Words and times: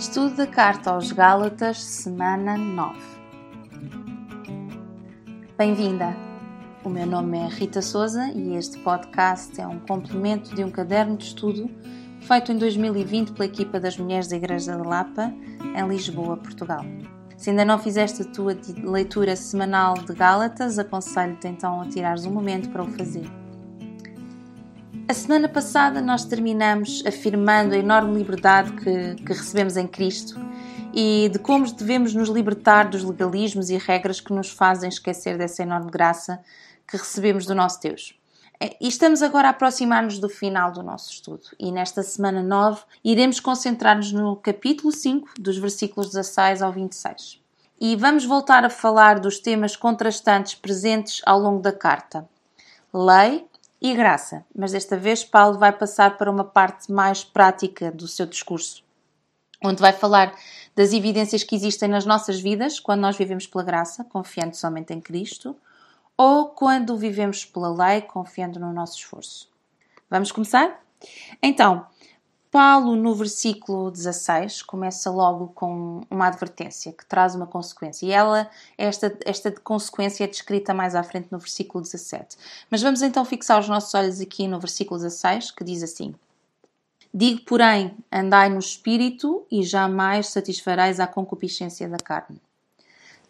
Estudo 0.00 0.34
da 0.34 0.46
Carta 0.46 0.92
aos 0.92 1.12
Gálatas, 1.12 1.82
semana 1.82 2.56
9. 2.56 2.98
Bem-vinda! 5.58 6.16
O 6.82 6.88
meu 6.88 7.06
nome 7.06 7.36
é 7.36 7.46
Rita 7.48 7.82
Souza 7.82 8.28
e 8.34 8.54
este 8.54 8.78
podcast 8.78 9.60
é 9.60 9.66
um 9.66 9.78
complemento 9.80 10.54
de 10.54 10.64
um 10.64 10.70
caderno 10.70 11.18
de 11.18 11.24
estudo 11.24 11.70
feito 12.22 12.50
em 12.50 12.56
2020 12.56 13.32
pela 13.32 13.44
equipa 13.44 13.78
das 13.78 13.98
Mulheres 13.98 14.28
da 14.28 14.36
Igreja 14.36 14.74
da 14.74 14.82
Lapa, 14.82 15.34
em 15.76 15.86
Lisboa, 15.86 16.38
Portugal. 16.38 16.82
Se 17.36 17.50
ainda 17.50 17.66
não 17.66 17.78
fizeste 17.78 18.22
a 18.22 18.24
tua 18.24 18.56
leitura 18.82 19.36
semanal 19.36 19.92
de 19.92 20.14
Gálatas, 20.14 20.78
aconselho-te 20.78 21.46
então 21.46 21.78
a 21.78 21.86
tirares 21.86 22.24
um 22.24 22.32
momento 22.32 22.70
para 22.70 22.82
o 22.82 22.90
fazer. 22.92 23.39
A 25.10 25.12
semana 25.12 25.48
passada 25.48 26.00
nós 26.00 26.24
terminamos 26.24 27.02
afirmando 27.04 27.74
a 27.74 27.78
enorme 27.78 28.16
liberdade 28.16 28.70
que, 28.74 29.16
que 29.16 29.32
recebemos 29.32 29.76
em 29.76 29.84
Cristo 29.84 30.38
e 30.94 31.28
de 31.32 31.36
como 31.40 31.68
devemos 31.72 32.14
nos 32.14 32.28
libertar 32.28 32.88
dos 32.88 33.02
legalismos 33.02 33.70
e 33.70 33.76
regras 33.76 34.20
que 34.20 34.32
nos 34.32 34.50
fazem 34.50 34.88
esquecer 34.88 35.36
dessa 35.36 35.64
enorme 35.64 35.90
graça 35.90 36.40
que 36.86 36.96
recebemos 36.96 37.44
do 37.44 37.56
nosso 37.56 37.80
Deus. 37.80 38.16
E 38.60 38.86
estamos 38.86 39.20
agora 39.20 39.48
a 39.48 39.50
aproximar-nos 39.50 40.20
do 40.20 40.28
final 40.28 40.70
do 40.70 40.80
nosso 40.80 41.10
estudo 41.10 41.42
e 41.58 41.72
nesta 41.72 42.04
semana 42.04 42.40
9 42.40 42.80
iremos 43.02 43.40
concentrar-nos 43.40 44.12
no 44.12 44.36
capítulo 44.36 44.92
5, 44.92 45.28
dos 45.40 45.58
versículos 45.58 46.10
16 46.10 46.62
ao 46.62 46.70
26. 46.70 47.42
E 47.80 47.96
vamos 47.96 48.24
voltar 48.24 48.64
a 48.64 48.70
falar 48.70 49.18
dos 49.18 49.40
temas 49.40 49.74
contrastantes 49.74 50.54
presentes 50.54 51.20
ao 51.26 51.40
longo 51.40 51.60
da 51.60 51.72
carta: 51.72 52.28
lei, 52.94 53.49
e 53.80 53.94
graça, 53.94 54.44
mas 54.54 54.72
desta 54.72 54.96
vez 54.96 55.24
Paulo 55.24 55.58
vai 55.58 55.72
passar 55.72 56.18
para 56.18 56.30
uma 56.30 56.44
parte 56.44 56.92
mais 56.92 57.24
prática 57.24 57.90
do 57.90 58.06
seu 58.06 58.26
discurso, 58.26 58.84
onde 59.64 59.80
vai 59.80 59.92
falar 59.92 60.34
das 60.76 60.92
evidências 60.92 61.42
que 61.42 61.54
existem 61.54 61.88
nas 61.88 62.04
nossas 62.04 62.40
vidas 62.40 62.78
quando 62.78 63.00
nós 63.00 63.16
vivemos 63.16 63.46
pela 63.46 63.64
graça, 63.64 64.04
confiando 64.04 64.54
somente 64.54 64.92
em 64.92 65.00
Cristo, 65.00 65.56
ou 66.16 66.50
quando 66.50 66.96
vivemos 66.96 67.44
pela 67.44 67.72
lei, 67.72 68.02
confiando 68.02 68.60
no 68.60 68.72
nosso 68.72 68.98
esforço. 68.98 69.48
Vamos 70.10 70.30
começar? 70.30 70.82
Então, 71.42 71.86
Paulo, 72.50 72.96
no 72.96 73.14
versículo 73.14 73.92
16, 73.92 74.62
começa 74.62 75.08
logo 75.08 75.48
com 75.54 76.00
uma 76.10 76.26
advertência 76.26 76.92
que 76.92 77.06
traz 77.06 77.36
uma 77.36 77.46
consequência. 77.46 78.04
E 78.04 78.10
ela, 78.10 78.50
esta, 78.76 79.16
esta 79.24 79.52
consequência 79.52 80.24
é 80.24 80.26
descrita 80.26 80.74
mais 80.74 80.96
à 80.96 81.02
frente 81.04 81.28
no 81.30 81.38
versículo 81.38 81.82
17. 81.82 82.36
Mas 82.68 82.82
vamos 82.82 83.02
então 83.02 83.24
fixar 83.24 83.60
os 83.60 83.68
nossos 83.68 83.94
olhos 83.94 84.20
aqui 84.20 84.48
no 84.48 84.58
versículo 84.58 84.98
16, 84.98 85.52
que 85.52 85.62
diz 85.62 85.80
assim: 85.84 86.12
Digo, 87.14 87.42
porém, 87.42 87.96
andai 88.10 88.48
no 88.48 88.58
espírito 88.58 89.46
e 89.48 89.62
jamais 89.62 90.28
satisfareis 90.28 90.98
a 90.98 91.06
concupiscência 91.06 91.88
da 91.88 91.98
carne. 91.98 92.40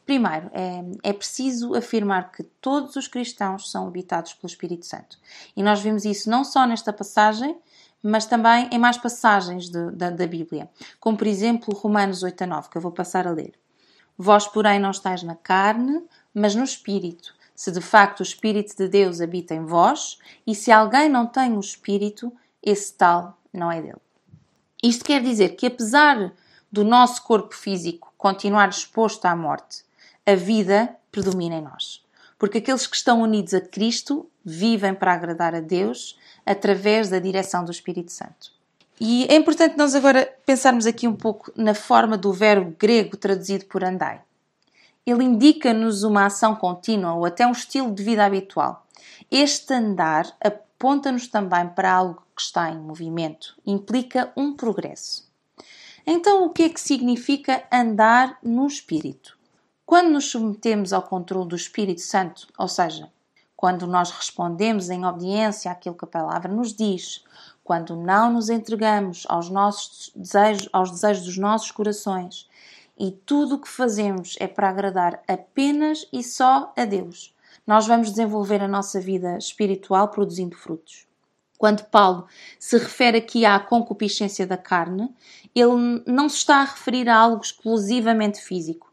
Primeiro, 0.07 0.51
é, 0.53 1.11
é, 1.11 1.13
preciso 1.13 1.75
afirmar 1.75 2.33
que 2.33 2.43
todos 2.43 2.97
os 2.97 3.07
cristãos 3.07 3.71
são 3.71 3.87
habitados 3.87 4.33
pelo 4.33 4.51
Espírito 4.51 4.85
Santo. 4.85 5.19
E 5.57 5.63
nós 5.63 5.81
vemos 5.81 6.05
isso 6.05 6.29
não 6.29 6.43
só 6.43 6.67
nesta 6.67 6.93
passagem, 6.93 7.57
mas 8.03 8.27
também 8.27 8.69
em 8.73 8.79
mais 8.79 8.97
passagens 8.97 9.69
de, 9.69 9.91
da, 9.93 10.11
da 10.11 10.27
Bíblia, 10.27 10.71
como 10.99 11.17
por 11.17 11.27
exemplo 11.27 11.75
Romanos 11.75 12.23
8 12.23 12.45
a 12.45 12.47
9, 12.47 12.69
que 12.71 12.77
eu 12.77 12.83
vou 12.83 12.93
passar 12.93 13.27
a 13.27 13.31
ler. 13.31 13.53
Vós, 14.17 14.47
porém, 14.47 14.79
não 14.79 14.91
estáis 14.91 15.23
na 15.23 15.35
carne, 15.35 16.03
mas 16.35 16.55
no 16.55 16.65
Espírito, 16.65 17.35
se 17.55 17.71
de 17.71 17.81
facto 17.81 18.21
o 18.21 18.23
Espírito 18.23 18.77
de 18.77 18.89
Deus 18.89 19.21
habita 19.21 19.55
em 19.55 19.65
vós, 19.65 20.19
e 20.47 20.55
se 20.55 20.71
alguém 20.71 21.09
não 21.09 21.27
tem 21.27 21.57
o 21.57 21.61
Espírito, 21.61 22.33
esse 22.63 22.93
tal 22.95 23.39
não 23.53 23.71
é 23.71 23.81
dele. 23.81 24.01
Isto 24.83 25.05
quer 25.05 25.23
dizer 25.23 25.51
que, 25.57 25.67
apesar 25.67 26.33
do 26.71 26.85
nosso 26.85 27.23
corpo 27.23 27.55
físico 27.55 28.13
continuar 28.17 28.69
exposto 28.69 29.27
à 29.27 29.35
morte, 29.35 29.85
a 30.25 30.35
vida 30.35 30.97
predomina 31.11 31.57
em 31.57 31.63
nós. 31.63 32.00
Porque 32.41 32.57
aqueles 32.57 32.87
que 32.87 32.97
estão 32.97 33.21
unidos 33.21 33.53
a 33.53 33.61
Cristo 33.61 34.27
vivem 34.43 34.95
para 34.95 35.13
agradar 35.13 35.55
a 35.55 35.61
Deus 35.61 36.19
através 36.45 37.11
da 37.11 37.19
direção 37.19 37.67
do 37.67 37.71
Espírito 37.71 38.11
Santo. 38.11 38.51
E 38.99 39.27
é 39.27 39.37
importante 39.37 39.77
nós 39.77 39.95
agora 39.95 40.27
pensarmos 40.47 40.87
aqui 40.87 41.07
um 41.07 41.15
pouco 41.15 41.53
na 41.55 41.75
forma 41.75 42.17
do 42.17 42.33
verbo 42.33 42.75
grego 42.79 43.15
traduzido 43.19 43.67
por 43.67 43.85
andai. 43.85 44.23
Ele 45.05 45.23
indica-nos 45.23 46.03
uma 46.03 46.25
ação 46.25 46.57
contínua 46.57 47.13
ou 47.13 47.27
até 47.27 47.47
um 47.47 47.53
estilo 47.53 47.95
de 47.95 48.03
vida 48.03 48.25
habitual. 48.25 48.87
Este 49.31 49.75
andar 49.75 50.35
aponta-nos 50.43 51.29
também 51.29 51.69
para 51.69 51.93
algo 51.93 52.23
que 52.35 52.41
está 52.41 52.71
em 52.71 52.79
movimento, 52.79 53.55
implica 53.67 54.33
um 54.35 54.55
progresso. 54.55 55.31
Então, 56.07 56.47
o 56.47 56.51
que 56.51 56.63
é 56.63 56.69
que 56.71 56.81
significa 56.81 57.63
andar 57.71 58.39
no 58.43 58.67
Espírito? 58.67 59.39
Quando 59.91 60.11
nos 60.11 60.31
submetemos 60.31 60.93
ao 60.93 61.03
controle 61.03 61.49
do 61.49 61.57
Espírito 61.57 62.01
Santo, 62.01 62.47
ou 62.57 62.69
seja, 62.69 63.11
quando 63.57 63.89
nós 63.89 64.13
respondemos 64.13 64.89
em 64.89 65.05
obediência 65.05 65.69
àquilo 65.69 65.97
que 65.97 66.05
a 66.05 66.07
palavra 66.07 66.49
nos 66.49 66.73
diz, 66.73 67.25
quando 67.65 67.97
não 67.97 68.35
nos 68.35 68.49
entregamos 68.49 69.27
aos, 69.29 69.51
nossos 69.51 70.13
desejos, 70.15 70.69
aos 70.73 70.93
desejos 70.93 71.25
dos 71.25 71.37
nossos 71.37 71.73
corações 71.73 72.49
e 72.97 73.11
tudo 73.11 73.57
o 73.57 73.59
que 73.59 73.69
fazemos 73.69 74.37
é 74.39 74.47
para 74.47 74.69
agradar 74.69 75.25
apenas 75.27 76.07
e 76.13 76.23
só 76.23 76.73
a 76.77 76.85
Deus, 76.85 77.35
nós 77.67 77.89
vamos 77.89 78.11
desenvolver 78.11 78.63
a 78.63 78.69
nossa 78.69 79.01
vida 79.01 79.37
espiritual 79.39 80.07
produzindo 80.07 80.57
frutos. 80.57 81.05
Quando 81.59 81.85
Paulo 81.87 82.29
se 82.61 82.79
refere 82.79 83.19
aqui 83.19 83.45
à 83.45 83.59
concupiscência 83.59 84.47
da 84.47 84.57
carne, 84.57 85.13
ele 85.53 86.01
não 86.07 86.29
se 86.29 86.37
está 86.37 86.59
a 86.59 86.65
referir 86.65 87.09
a 87.09 87.17
algo 87.17 87.43
exclusivamente 87.43 88.41
físico, 88.41 88.90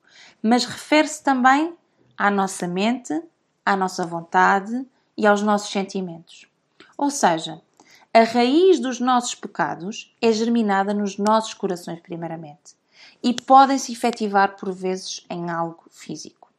mas 0.48 0.64
refere-se 0.64 1.22
também 1.22 1.74
à 2.18 2.32
nossa 2.32 2.66
mente, 2.66 3.22
à 3.66 3.76
nossa 3.76 4.06
vontade 4.06 4.86
e 5.18 5.28
aos 5.28 5.42
nossos 5.42 5.70
sentimentos. 5.70 6.48
Ou 6.98 7.12
seja, 7.12 7.62
a 8.14 8.24
raiz 8.24 8.80
dos 8.80 9.02
nossos 9.02 9.36
pecados 9.36 10.16
é 10.22 10.32
germinada 10.32 10.94
nos 10.94 11.18
nossos 11.18 11.54
corações, 11.54 12.00
primeiramente, 12.00 12.78
e 13.22 13.34
podem 13.34 13.78
se 13.78 13.92
efetivar 13.92 14.56
por 14.56 14.72
vezes 14.72 15.26
em 15.30 15.50
algo 15.50 15.84
físico. 15.92 16.50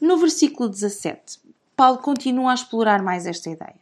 No 0.00 0.18
versículo 0.18 0.68
17, 0.68 1.40
Paulo 1.74 1.98
continua 1.98 2.52
a 2.52 2.54
explorar 2.54 3.02
mais 3.02 3.26
esta 3.26 3.50
ideia. 3.50 3.74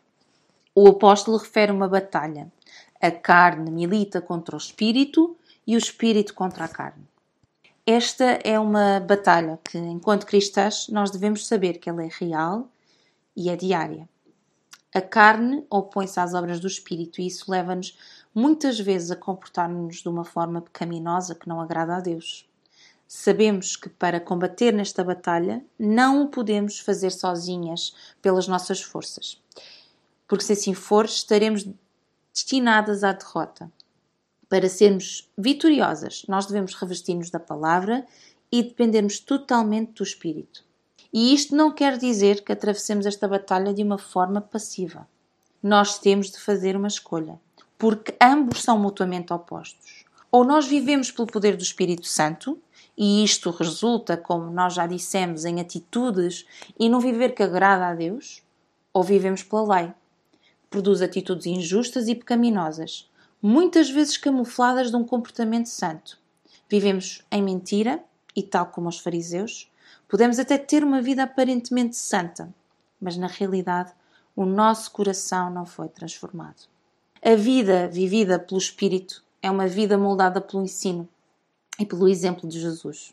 O 0.75 0.89
apóstolo 0.89 1.37
refere 1.37 1.71
uma 1.71 1.87
batalha. 1.87 2.51
A 2.99 3.11
carne 3.11 3.71
milita 3.71 4.23
contra 4.23 4.55
o 4.55 4.59
espírito 4.59 5.37
e 5.67 5.75
o 5.75 5.79
espírito 5.79 6.33
contra 6.33 6.65
a 6.65 6.69
carne. 6.69 7.10
Esta 7.87 8.39
é 8.45 8.59
uma 8.59 9.01
batalha 9.01 9.59
que, 9.65 9.79
enquanto 9.79 10.27
cristãs, 10.27 10.89
nós 10.89 11.11
devemos 11.11 11.47
saber 11.47 11.79
que 11.79 11.89
ela 11.89 12.05
é 12.05 12.09
real 12.11 12.69
e 13.35 13.49
é 13.49 13.57
diária. 13.57 14.09
A 14.95 15.01
carne 15.01 15.65
opõe-se 15.71 16.19
às 16.19 16.35
obras 16.35 16.61
do 16.61 16.67
espírito 16.67 17.21
e 17.21 17.27
isso 17.27 17.51
leva-nos 17.51 17.97
muitas 18.35 18.79
vezes 18.79 19.11
a 19.11 19.17
comportar-nos 19.17 20.03
de 20.03 20.09
uma 20.09 20.25
forma 20.25 20.61
pecaminosa 20.61 21.35
que 21.35 21.49
não 21.49 21.61
agrada 21.61 21.97
a 21.97 22.01
Deus. 22.01 22.49
Sabemos 23.07 23.77
que 23.77 23.89
para 23.89 24.21
combater 24.21 24.73
nesta 24.73 25.03
batalha 25.03 25.65
não 25.79 26.23
o 26.23 26.29
podemos 26.29 26.79
fazer 26.79 27.11
sozinhas 27.11 27.95
pelas 28.21 28.47
nossas 28.47 28.83
forças, 28.83 29.41
porque 30.29 30.45
se 30.45 30.53
assim 30.53 30.75
for, 30.75 31.07
estaremos 31.07 31.67
destinadas 32.33 33.03
à 33.03 33.13
derrota. 33.13 33.71
Para 34.51 34.69
sermos 34.69 35.31
vitoriosas, 35.39 36.25
nós 36.29 36.45
devemos 36.45 36.75
revestir-nos 36.75 37.31
da 37.31 37.39
palavra 37.39 38.05
e 38.51 38.65
dependermos 38.65 39.21
totalmente 39.21 39.93
do 39.93 40.03
Espírito. 40.03 40.65
E 41.13 41.33
isto 41.33 41.55
não 41.55 41.71
quer 41.71 41.97
dizer 41.97 42.43
que 42.43 42.51
atravessemos 42.51 43.07
esta 43.07 43.29
batalha 43.29 43.73
de 43.73 43.85
uma 43.85 43.97
forma 43.97 44.41
passiva. 44.41 45.07
Nós 45.63 46.01
temos 46.01 46.33
de 46.33 46.41
fazer 46.41 46.75
uma 46.75 46.89
escolha, 46.89 47.41
porque 47.79 48.13
ambos 48.21 48.61
são 48.61 48.77
mutuamente 48.77 49.33
opostos. 49.33 50.05
Ou 50.33 50.43
nós 50.45 50.67
vivemos 50.67 51.13
pelo 51.13 51.29
poder 51.29 51.57
do 51.57 51.63
Espírito 51.63 52.09
Santo, 52.09 52.59
e 52.99 53.23
isto 53.23 53.51
resulta, 53.51 54.17
como 54.17 54.51
nós 54.51 54.75
já 54.75 54.85
dissemos, 54.85 55.45
em 55.45 55.61
atitudes 55.61 56.45
e 56.77 56.89
num 56.89 56.99
viver 56.99 57.37
que 57.37 57.43
agrada 57.45 57.87
a 57.87 57.95
Deus, 57.95 58.43
ou 58.93 59.05
vivemos 59.05 59.45
pela 59.45 59.77
lei. 59.77 59.93
Produz 60.69 61.03
atitudes 61.03 61.47
injustas 61.47 62.09
e 62.09 62.17
pecaminosas, 62.17 63.10
muitas 63.43 63.91
vezes 63.91 64.17
camufladas 64.17 64.91
de 64.91 64.97
um 64.97 65.05
comportamento 65.05 65.67
santo. 65.67 66.19
Vivemos 66.69 67.25
em 67.31 67.43
mentira, 67.43 68.03
e 68.35 68.43
tal 68.43 68.67
como 68.67 68.89
os 68.89 68.99
fariseus, 68.99 69.71
podemos 70.09 70.39
até 70.39 70.57
ter 70.59 70.85
uma 70.85 71.01
vida 71.01 71.23
aparentemente 71.23 71.97
santa, 71.97 72.53
mas 73.01 73.17
na 73.17 73.27
realidade 73.27 73.93
o 74.37 74.45
nosso 74.45 74.91
coração 74.91 75.51
não 75.51 75.67
foi 75.67 75.89
transformado. 75.89 76.69
A 77.23 77.35
vida 77.35 77.89
vivida 77.89 78.39
pelo 78.39 78.59
Espírito 78.59 79.23
é 79.43 79.51
uma 79.51 79.67
vida 79.67 79.99
moldada 79.99 80.41
pelo 80.41 80.63
ensino 80.63 81.09
e 81.79 81.85
pelo 81.85 82.09
exemplo 82.09 82.49
de 82.49 82.61
Jesus. 82.61 83.13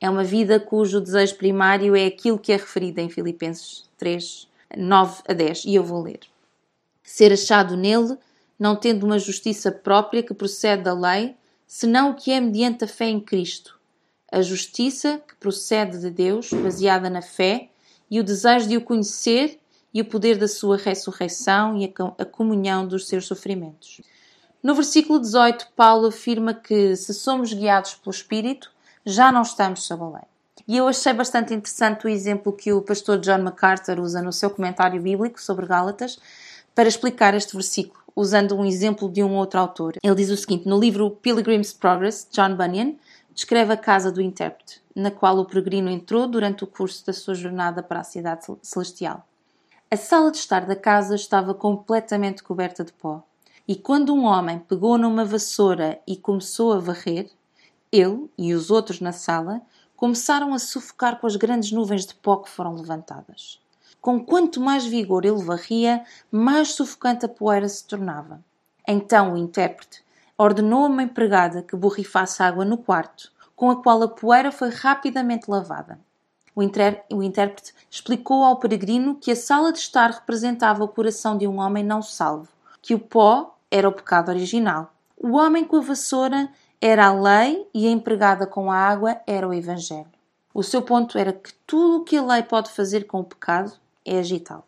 É 0.00 0.10
uma 0.10 0.24
vida 0.24 0.58
cujo 0.58 1.00
desejo 1.00 1.36
primário 1.36 1.94
é 1.96 2.06
aquilo 2.06 2.38
que 2.38 2.52
é 2.52 2.56
referido 2.56 3.00
em 3.00 3.08
Filipenses 3.08 3.88
3, 3.96 4.48
9 4.76 5.22
a 5.28 5.32
10, 5.32 5.64
e 5.64 5.74
eu 5.74 5.84
vou 5.84 6.02
ler. 6.02 6.20
Ser 7.02 7.32
achado 7.32 7.76
nele 7.76 8.18
não 8.62 8.76
tendo 8.76 9.02
uma 9.02 9.18
justiça 9.18 9.72
própria 9.72 10.22
que 10.22 10.32
procede 10.32 10.84
da 10.84 10.94
lei, 10.94 11.34
senão 11.66 12.10
o 12.10 12.14
que 12.14 12.30
é 12.30 12.40
mediante 12.40 12.84
a 12.84 12.86
fé 12.86 13.06
em 13.06 13.18
Cristo, 13.18 13.76
a 14.30 14.40
justiça 14.40 15.20
que 15.26 15.34
procede 15.34 15.98
de 15.98 16.08
Deus, 16.08 16.48
baseada 16.52 17.10
na 17.10 17.20
fé, 17.20 17.70
e 18.08 18.20
o 18.20 18.24
desejo 18.24 18.68
de 18.68 18.76
o 18.76 18.80
conhecer 18.80 19.58
e 19.92 20.00
o 20.00 20.04
poder 20.04 20.38
da 20.38 20.46
sua 20.46 20.76
ressurreição 20.76 21.76
e 21.76 21.92
a 22.16 22.24
comunhão 22.24 22.86
dos 22.86 23.08
seus 23.08 23.26
sofrimentos. 23.26 24.00
No 24.62 24.76
versículo 24.76 25.18
18, 25.18 25.66
Paulo 25.74 26.06
afirma 26.06 26.54
que 26.54 26.94
se 26.94 27.12
somos 27.12 27.52
guiados 27.52 27.94
pelo 27.94 28.14
Espírito, 28.14 28.70
já 29.04 29.32
não 29.32 29.42
estamos 29.42 29.82
sob 29.82 30.04
a 30.04 30.08
lei. 30.08 30.28
E 30.68 30.76
eu 30.76 30.86
achei 30.86 31.12
bastante 31.12 31.52
interessante 31.52 32.06
o 32.06 32.08
exemplo 32.08 32.52
que 32.52 32.72
o 32.72 32.80
pastor 32.80 33.18
John 33.18 33.38
MacArthur 33.38 33.98
usa 33.98 34.22
no 34.22 34.32
seu 34.32 34.50
comentário 34.50 35.02
bíblico 35.02 35.42
sobre 35.42 35.66
Gálatas 35.66 36.16
para 36.76 36.88
explicar 36.88 37.34
este 37.34 37.54
versículo, 37.54 38.01
usando 38.14 38.56
um 38.56 38.64
exemplo 38.64 39.08
de 39.08 39.22
um 39.22 39.34
outro 39.34 39.60
autor. 39.60 39.94
Ele 40.02 40.14
diz 40.14 40.30
o 40.30 40.36
seguinte: 40.36 40.68
no 40.68 40.78
livro 40.78 41.10
Pilgrim's 41.10 41.72
Progress, 41.72 42.26
John 42.30 42.56
Bunyan 42.56 42.94
descreve 43.34 43.72
a 43.72 43.76
casa 43.76 44.12
do 44.12 44.20
intérprete, 44.20 44.82
na 44.94 45.10
qual 45.10 45.38
o 45.38 45.44
peregrino 45.44 45.88
entrou 45.88 46.26
durante 46.26 46.64
o 46.64 46.66
curso 46.66 47.06
da 47.06 47.12
sua 47.12 47.34
jornada 47.34 47.82
para 47.82 48.00
a 48.00 48.04
cidade 48.04 48.44
celestial. 48.62 49.26
A 49.90 49.96
sala 49.96 50.30
de 50.30 50.38
estar 50.38 50.66
da 50.66 50.76
casa 50.76 51.14
estava 51.14 51.54
completamente 51.54 52.42
coberta 52.42 52.84
de 52.84 52.92
pó, 52.92 53.22
e 53.66 53.76
quando 53.76 54.14
um 54.14 54.24
homem 54.24 54.58
pegou 54.58 54.98
numa 54.98 55.24
vassoura 55.24 56.00
e 56.06 56.16
começou 56.16 56.72
a 56.72 56.78
varrer, 56.78 57.30
ele 57.90 58.28
e 58.36 58.54
os 58.54 58.70
outros 58.70 59.00
na 59.00 59.12
sala 59.12 59.62
começaram 59.94 60.52
a 60.52 60.58
sufocar 60.58 61.20
com 61.20 61.26
as 61.26 61.36
grandes 61.36 61.70
nuvens 61.70 62.04
de 62.04 62.14
pó 62.14 62.38
que 62.38 62.50
foram 62.50 62.74
levantadas. 62.74 63.61
Com 64.02 64.18
quanto 64.18 64.60
mais 64.60 64.84
vigor 64.84 65.24
ele 65.24 65.44
varria, 65.44 66.04
mais 66.28 66.72
sufocante 66.72 67.24
a 67.24 67.28
poeira 67.28 67.68
se 67.68 67.86
tornava. 67.86 68.40
Então 68.84 69.34
o 69.34 69.36
intérprete 69.36 70.02
ordenou 70.36 70.86
a 70.86 70.88
uma 70.88 71.04
empregada 71.04 71.62
que 71.62 71.76
borrifasse 71.76 72.42
água 72.42 72.64
no 72.64 72.76
quarto, 72.76 73.30
com 73.54 73.70
a 73.70 73.80
qual 73.80 74.02
a 74.02 74.08
poeira 74.08 74.50
foi 74.50 74.70
rapidamente 74.70 75.48
lavada. 75.48 76.00
O, 76.52 76.62
o 77.14 77.22
intérprete 77.22 77.72
explicou 77.88 78.42
ao 78.42 78.56
peregrino 78.56 79.14
que 79.14 79.30
a 79.30 79.36
sala 79.36 79.72
de 79.72 79.78
estar 79.78 80.10
representava 80.10 80.82
o 80.82 80.88
coração 80.88 81.38
de 81.38 81.46
um 81.46 81.60
homem 81.60 81.84
não 81.84 82.02
salvo, 82.02 82.48
que 82.82 82.96
o 82.96 82.98
pó 82.98 83.56
era 83.70 83.88
o 83.88 83.92
pecado 83.92 84.30
original. 84.30 84.92
O 85.16 85.36
homem 85.36 85.64
com 85.64 85.76
a 85.76 85.80
vassoura 85.80 86.48
era 86.80 87.06
a 87.06 87.12
lei 87.12 87.68
e 87.72 87.86
a 87.86 87.90
empregada 87.92 88.48
com 88.48 88.68
a 88.68 88.76
água 88.76 89.20
era 89.28 89.46
o 89.46 89.54
Evangelho. 89.54 90.10
O 90.52 90.64
seu 90.64 90.82
ponto 90.82 91.16
era 91.16 91.32
que 91.32 91.54
tudo 91.64 91.98
o 91.98 92.04
que 92.04 92.16
a 92.16 92.24
lei 92.24 92.42
pode 92.42 92.68
fazer 92.72 93.04
com 93.06 93.20
o 93.20 93.24
pecado 93.24 93.80
é 94.04 94.18
agitá-lo. 94.18 94.64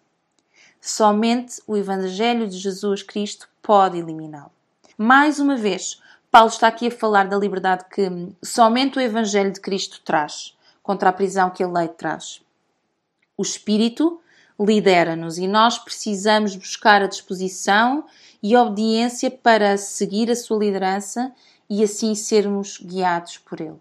Somente 0.81 1.63
o 1.67 1.77
Evangelho 1.77 2.47
de 2.49 2.59
Jesus 2.59 3.03
Cristo 3.03 3.49
pode 3.63 3.99
eliminá-lo. 3.99 4.53
Mais 4.97 5.39
uma 5.41 5.57
vez, 5.57 6.01
Paulo 6.31 6.49
está 6.49 6.69
aqui 6.69 6.89
a 6.89 6.91
falar 6.91 7.29
da 7.29 7.39
liberdade 7.39 7.85
que 7.91 8.11
somente 8.43 8.99
o 8.99 9.01
Evangelho 9.01 9.53
de 9.53 9.61
Cristo 9.61 10.01
traz, 10.05 10.57
contra 10.83 11.09
a 11.09 11.13
prisão 11.13 11.49
que 11.49 11.63
a 11.63 11.69
lei 11.69 11.89
traz. 11.89 12.43
O 13.37 13.43
Espírito 13.43 14.21
lidera-nos 14.59 15.39
e 15.39 15.49
nós 15.49 15.79
precisamos 15.79 16.55
buscar 16.55 17.03
a 17.03 17.07
disposição 17.07 18.05
e 18.43 18.57
obediência 18.57 19.31
para 19.31 19.77
seguir 19.77 20.31
a 20.31 20.37
sua 20.37 20.59
liderança 20.59 21.33
e 21.69 21.83
assim 21.83 22.15
sermos 22.15 22.79
guiados 22.79 23.39
por 23.39 23.61
Ele. 23.61 23.81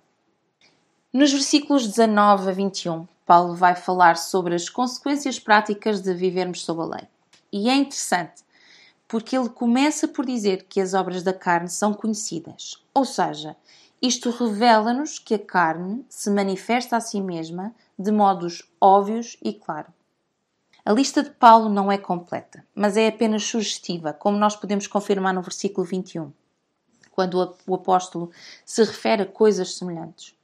Nos 1.12 1.32
versículos 1.32 1.86
19 1.86 2.50
a 2.50 2.54
21, 2.54 3.08
Paulo 3.26 3.56
vai 3.56 3.76
falar 3.76 4.18
sobre 4.18 4.56
as 4.56 4.70
consequências 4.70 5.40
práticas 5.40 6.02
de 6.02 6.14
vivermos 6.14 6.64
sob 6.64 6.82
a 6.82 6.86
lei. 6.86 7.08
E 7.52 7.70
é 7.70 7.76
interessante, 7.76 8.44
porque 9.08 9.38
ele 9.38 9.50
começa 9.50 10.08
por 10.08 10.26
dizer 10.26 10.64
que 10.64 10.82
as 10.82 10.94
obras 10.94 11.24
da 11.24 11.34
carne 11.34 11.70
são 11.70 11.94
conhecidas, 11.94 12.84
ou 12.94 13.06
seja, 13.06 13.56
isto 14.02 14.30
revela-nos 14.30 15.20
que 15.20 15.36
a 15.36 15.40
carne 15.40 16.06
se 16.10 16.30
manifesta 16.30 16.98
a 16.98 17.02
si 17.02 17.22
mesma 17.22 17.74
de 17.98 18.12
modos 18.12 18.64
óbvios 18.82 19.38
e 19.42 19.54
claros. 19.54 19.94
A 20.86 20.92
lista 20.92 21.24
de 21.24 21.30
Paulo 21.30 21.70
não 21.70 21.92
é 21.92 21.98
completa, 21.98 22.66
mas 22.76 22.98
é 22.98 23.08
apenas 23.08 23.44
sugestiva, 23.44 24.12
como 24.12 24.38
nós 24.38 24.56
podemos 24.56 24.88
confirmar 24.88 25.34
no 25.34 25.42
versículo 25.42 25.86
21 25.88 26.34
quando 27.14 27.56
o 27.68 27.76
apóstolo 27.76 28.32
se 28.66 28.84
refere 28.84 29.22
a 29.24 29.26
coisas 29.26 29.76
semelhantes. 29.76 30.36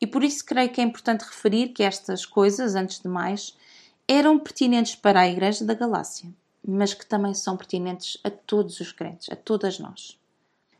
E 0.00 0.06
por 0.06 0.24
isso 0.24 0.44
creio 0.44 0.70
que 0.70 0.80
é 0.80 0.84
importante 0.84 1.24
referir 1.24 1.68
que 1.68 1.82
estas 1.82 2.24
coisas, 2.24 2.74
antes 2.74 3.00
de 3.00 3.08
mais, 3.08 3.56
eram 4.08 4.38
pertinentes 4.38 4.96
para 4.96 5.20
a 5.20 5.28
Igreja 5.28 5.64
da 5.64 5.74
Galácia, 5.74 6.32
mas 6.66 6.94
que 6.94 7.06
também 7.06 7.34
são 7.34 7.56
pertinentes 7.56 8.18
a 8.24 8.30
todos 8.30 8.80
os 8.80 8.92
crentes, 8.92 9.28
a 9.30 9.36
todas 9.36 9.78
nós. 9.78 10.18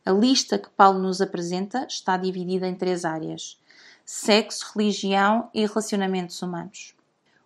A 0.05 0.11
lista 0.11 0.59
que 0.59 0.71
Paulo 0.71 0.99
nos 0.99 1.21
apresenta 1.21 1.87
está 1.87 2.17
dividida 2.17 2.67
em 2.67 2.75
três 2.75 3.05
áreas: 3.05 3.61
sexo, 4.05 4.73
religião 4.75 5.51
e 5.53 5.67
relacionamentos 5.67 6.41
humanos. 6.41 6.95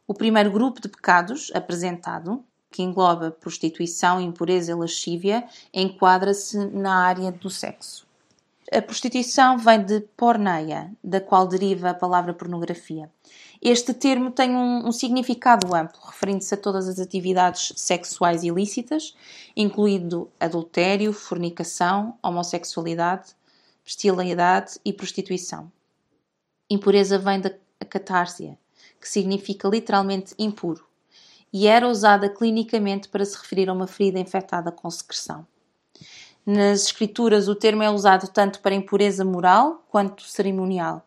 O 0.07 0.15
primeiro 0.15 0.53
grupo 0.53 0.81
de 0.81 0.89
pecados 0.89 1.51
apresentado 1.55 2.45
que 2.71 2.83
engloba 2.83 3.31
prostituição, 3.31 4.21
impureza 4.21 4.73
e 4.73 4.75
lascívia, 4.75 5.47
enquadra-se 5.73 6.59
na 6.67 6.97
área 7.05 7.31
do 7.31 7.49
sexo. 7.49 8.04
A 8.75 8.83
prostituição 8.83 9.57
vem 9.57 9.85
de 9.85 10.01
porneia, 10.17 10.91
da 11.03 11.21
qual 11.21 11.47
deriva 11.47 11.91
a 11.91 11.95
palavra 11.95 12.35
pornografia. 12.35 13.09
Este 13.63 13.95
termo 13.95 14.33
tem 14.33 14.51
um, 14.51 14.89
um 14.89 14.91
significado 14.91 15.73
amplo, 15.73 16.01
referindo-se 16.05 16.53
a 16.55 16.57
todas 16.57 16.89
as 16.89 16.99
atividades 16.99 17.73
sexuais 17.77 18.43
ilícitas, 18.43 19.17
incluindo 19.57 20.29
adultério, 20.41 21.13
fornicação, 21.13 22.19
homossexualidade, 22.21 23.37
bestialidade 23.85 24.81
e 24.85 24.93
prostituição. 24.93 25.71
Impureza 26.69 27.17
vem 27.17 27.41
da 27.41 27.55
catársia, 27.89 28.59
que 29.01 29.09
significa 29.09 29.69
literalmente 29.69 30.35
impuro 30.37 30.85
e 31.53 31.69
era 31.69 31.89
usada 31.89 32.29
clinicamente 32.29 33.09
para 33.09 33.25
se 33.25 33.37
referir 33.37 33.69
a 33.69 33.73
uma 33.73 33.87
ferida 33.87 34.19
infectada 34.19 34.73
com 34.73 34.91
secreção. 34.91 35.47
Nas 36.47 36.83
escrituras, 36.83 37.49
o 37.49 37.55
termo 37.55 37.83
é 37.83 37.89
usado 37.89 38.29
tanto 38.29 38.61
para 38.61 38.75
impureza 38.75 39.25
moral 39.25 39.83
quanto 39.89 40.23
cerimonial. 40.25 41.03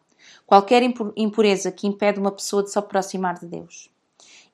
Qualquer 0.48 0.82
impureza 1.16 1.72
que 1.72 1.86
impede 1.86 2.20
uma 2.20 2.32
pessoa 2.32 2.64
de 2.64 2.72
se 2.72 2.80
aproximar 2.80 3.38
de 3.38 3.46
Deus. 3.46 3.88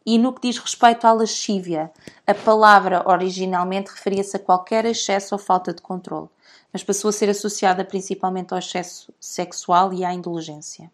E 0.05 0.17
no 0.17 0.33
que 0.33 0.41
diz 0.41 0.57
respeito 0.57 1.07
à 1.07 1.13
lascívia, 1.13 1.89
a 2.27 2.33
palavra 2.33 3.01
originalmente 3.07 3.91
referia-se 3.91 4.35
a 4.35 4.39
qualquer 4.39 4.83
excesso 4.85 5.33
ou 5.33 5.39
falta 5.39 5.73
de 5.73 5.81
controle, 5.81 6.27
mas 6.73 6.83
passou 6.83 7.07
a 7.07 7.13
ser 7.13 7.29
associada 7.29 7.85
principalmente 7.85 8.51
ao 8.51 8.59
excesso 8.59 9.13
sexual 9.17 9.93
e 9.93 10.03
à 10.03 10.13
indulgência. 10.13 10.91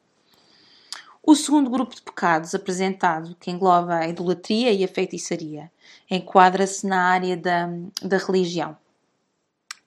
O 1.24 1.36
segundo 1.36 1.70
grupo 1.72 1.96
de 1.96 2.04
pecados 2.04 2.54
apresentado, 2.54 3.36
que 3.40 3.50
engloba 3.50 3.96
a 3.96 4.08
idolatria 4.08 4.72
e 4.72 4.84
a 4.84 4.88
feitiçaria, 4.88 5.72
enquadra-se 6.10 6.86
na 6.86 7.06
área 7.06 7.36
da, 7.36 7.68
da 8.04 8.18
religião. 8.18 8.78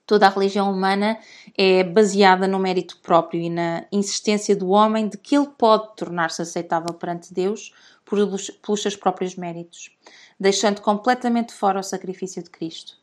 Toda 0.05 0.27
a 0.27 0.29
religião 0.29 0.71
humana 0.71 1.17
é 1.57 1.83
baseada 1.83 2.47
no 2.47 2.59
mérito 2.59 2.97
próprio 2.97 3.41
e 3.41 3.49
na 3.49 3.85
insistência 3.91 4.55
do 4.55 4.69
homem 4.69 5.07
de 5.07 5.17
que 5.17 5.35
ele 5.35 5.47
pode 5.57 5.95
tornar-se 5.95 6.41
aceitável 6.41 6.93
perante 6.93 7.33
Deus 7.33 7.73
pelos, 8.05 8.49
pelos 8.49 8.81
seus 8.81 8.95
próprios 8.95 9.35
méritos, 9.35 9.95
deixando 10.39 10.81
completamente 10.81 11.53
fora 11.53 11.79
o 11.79 11.83
sacrifício 11.83 12.43
de 12.43 12.49
Cristo. 12.49 12.97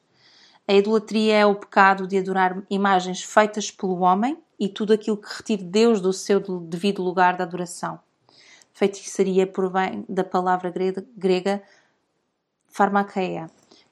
A 0.68 0.74
idolatria 0.74 1.36
é 1.38 1.46
o 1.46 1.54
pecado 1.54 2.06
de 2.06 2.18
adorar 2.18 2.62
imagens 2.68 3.22
feitas 3.22 3.70
pelo 3.70 4.00
homem 4.00 4.36
e 4.58 4.68
tudo 4.68 4.92
aquilo 4.92 5.16
que 5.16 5.36
retire 5.36 5.64
Deus 5.64 6.00
do 6.00 6.12
seu 6.12 6.38
devido 6.60 7.02
lugar 7.02 7.36
de 7.36 7.42
adoração 7.42 7.98
feitiçaria 8.72 9.46
provém 9.46 10.04
da 10.08 10.24
palavra 10.24 10.70
grega, 10.70 11.04
grega 11.16 11.62
farmakeia, 12.68 13.50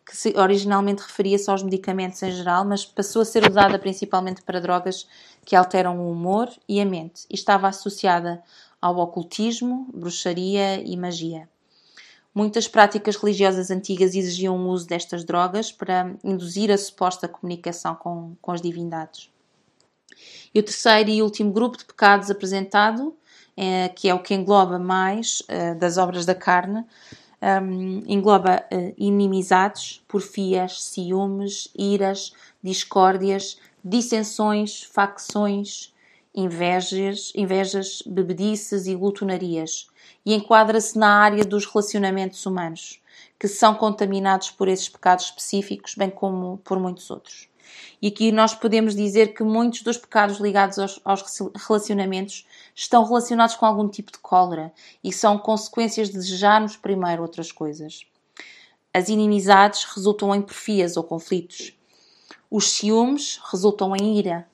que 0.08 0.38
originalmente 0.38 1.02
referia-se 1.02 1.50
aos 1.50 1.62
medicamentos 1.62 2.22
em 2.22 2.32
geral, 2.32 2.64
mas 2.64 2.84
passou 2.84 3.20
a 3.20 3.24
ser 3.26 3.48
usada 3.48 3.78
principalmente 3.78 4.40
para 4.40 4.60
drogas 4.60 5.06
que 5.44 5.54
alteram 5.54 6.00
o 6.00 6.10
humor 6.10 6.48
e 6.66 6.80
a 6.80 6.84
mente, 6.86 7.26
e 7.28 7.34
estava 7.34 7.68
associada 7.68 8.42
ao 8.80 8.96
ocultismo, 8.96 9.86
bruxaria 9.92 10.80
e 10.80 10.96
magia. 10.96 11.48
Muitas 12.34 12.66
práticas 12.66 13.16
religiosas 13.16 13.70
antigas 13.70 14.14
exigiam 14.14 14.56
o 14.56 14.68
uso 14.68 14.86
destas 14.86 15.24
drogas 15.24 15.70
para 15.70 16.14
induzir 16.24 16.70
a 16.70 16.78
suposta 16.78 17.28
comunicação 17.28 17.94
com, 17.94 18.34
com 18.40 18.52
as 18.52 18.62
divindades. 18.62 19.30
E 20.54 20.60
o 20.60 20.62
terceiro 20.62 21.10
e 21.10 21.22
último 21.22 21.52
grupo 21.52 21.76
de 21.76 21.84
pecados 21.84 22.30
apresentado 22.30 23.14
é, 23.56 23.88
que 23.88 24.08
é 24.08 24.14
o 24.14 24.22
que 24.22 24.34
engloba 24.34 24.78
mais 24.78 25.42
uh, 25.42 25.76
das 25.76 25.98
obras 25.98 26.24
da 26.24 26.34
carne, 26.34 26.84
um, 27.42 28.02
engloba 28.06 28.64
uh, 28.72 28.94
inimizades, 28.96 30.02
porfias, 30.08 30.82
ciúmes, 30.82 31.68
iras, 31.76 32.32
discórdias, 32.62 33.58
dissensões, 33.84 34.82
facções, 34.82 35.94
invejas, 36.34 37.32
invejas, 37.34 38.02
bebedices 38.06 38.86
e 38.86 38.94
glutonarias, 38.94 39.88
e 40.24 40.34
enquadra-se 40.34 40.98
na 40.98 41.20
área 41.20 41.44
dos 41.44 41.64
relacionamentos 41.64 42.44
humanos, 42.44 43.00
que 43.38 43.48
são 43.48 43.74
contaminados 43.74 44.50
por 44.50 44.68
esses 44.68 44.88
pecados 44.88 45.26
específicos, 45.26 45.94
bem 45.94 46.10
como 46.10 46.58
por 46.58 46.78
muitos 46.78 47.10
outros. 47.10 47.47
E 48.00 48.08
aqui 48.08 48.30
nós 48.30 48.54
podemos 48.54 48.94
dizer 48.94 49.34
que 49.34 49.42
muitos 49.42 49.82
dos 49.82 49.96
pecados 49.96 50.38
ligados 50.38 50.78
aos, 50.78 51.00
aos 51.04 51.24
relacionamentos 51.66 52.46
estão 52.74 53.04
relacionados 53.04 53.56
com 53.56 53.66
algum 53.66 53.88
tipo 53.88 54.12
de 54.12 54.18
cólera 54.18 54.72
e 55.02 55.12
são 55.12 55.38
consequências 55.38 56.08
de 56.08 56.14
desejarmos 56.14 56.76
primeiro 56.76 57.22
outras 57.22 57.50
coisas. 57.50 58.06
As 58.94 59.08
inimizades 59.08 59.84
resultam 59.84 60.34
em 60.34 60.42
porfias 60.42 60.96
ou 60.96 61.04
conflitos. 61.04 61.76
Os 62.50 62.70
ciúmes 62.72 63.40
resultam 63.50 63.94
em 63.94 64.18
ira, 64.18 64.48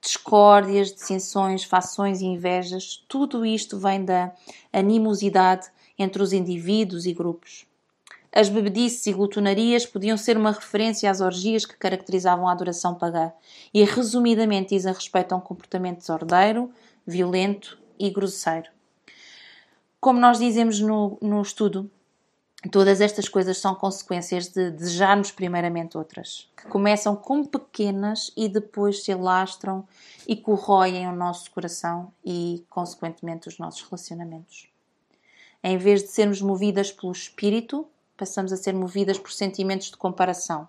discórdias, 0.00 0.92
dissensões, 0.92 1.64
fações 1.64 2.20
e 2.20 2.26
invejas. 2.26 3.04
Tudo 3.08 3.44
isto 3.46 3.78
vem 3.78 4.04
da 4.04 4.32
animosidade 4.72 5.68
entre 5.98 6.22
os 6.22 6.32
indivíduos 6.32 7.06
e 7.06 7.12
grupos. 7.12 7.67
As 8.32 8.48
bebedices 8.48 9.06
e 9.06 9.12
glutonarias 9.12 9.86
podiam 9.86 10.16
ser 10.16 10.36
uma 10.36 10.52
referência 10.52 11.10
às 11.10 11.20
orgias 11.20 11.64
que 11.64 11.76
caracterizavam 11.76 12.46
a 12.46 12.52
adoração 12.52 12.94
pagã 12.94 13.32
e, 13.72 13.82
resumidamente, 13.84 14.74
dizem 14.74 14.92
respeito 14.92 15.32
a 15.32 15.36
um 15.36 15.40
comportamento 15.40 15.98
desordeiro, 15.98 16.70
violento 17.06 17.78
e 17.98 18.10
grosseiro. 18.10 18.70
Como 20.00 20.20
nós 20.20 20.38
dizemos 20.38 20.78
no, 20.78 21.18
no 21.22 21.40
estudo, 21.40 21.90
todas 22.70 23.00
estas 23.00 23.28
coisas 23.28 23.58
são 23.58 23.74
consequências 23.74 24.48
de 24.48 24.70
desejarmos 24.70 25.30
primeiramente 25.30 25.96
outras, 25.96 26.50
que 26.56 26.68
começam 26.68 27.16
como 27.16 27.48
pequenas 27.48 28.30
e 28.36 28.48
depois 28.48 29.04
se 29.04 29.10
alastram 29.10 29.88
e 30.26 30.36
corroem 30.36 31.08
o 31.08 31.12
nosso 31.12 31.50
coração 31.50 32.12
e, 32.24 32.64
consequentemente, 32.68 33.48
os 33.48 33.58
nossos 33.58 33.82
relacionamentos. 33.82 34.68
Em 35.64 35.78
vez 35.78 36.02
de 36.02 36.08
sermos 36.08 36.42
movidas 36.42 36.92
pelo 36.92 37.10
espírito, 37.10 37.86
passamos 38.18 38.52
a 38.52 38.56
ser 38.56 38.74
movidas 38.74 39.18
por 39.18 39.32
sentimentos 39.32 39.90
de 39.90 39.96
comparação. 39.96 40.68